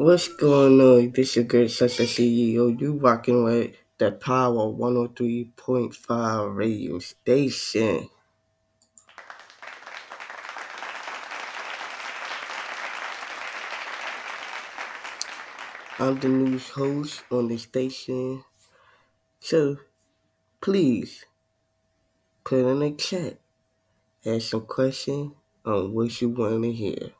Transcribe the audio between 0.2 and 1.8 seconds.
going on? This your great